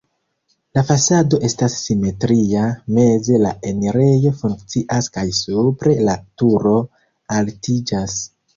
La 0.77 0.83
fasado 0.91 1.39
estas 1.49 1.75
simetria, 1.81 2.63
meze 2.99 3.37
la 3.45 3.51
enirejo 3.73 4.33
funkcias 4.41 5.13
kaj 5.21 5.27
supre 5.43 5.97
la 6.11 6.19
turo 6.43 6.75
altiĝas. 7.41 8.21